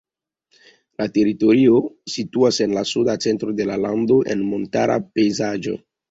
[1.01, 1.81] La teritorio
[2.13, 5.75] situas en la suda centro de la lando, en montara pejzaĝo.